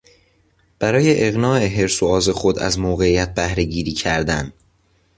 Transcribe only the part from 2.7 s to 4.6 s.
موقعیت بهرهگیری کردن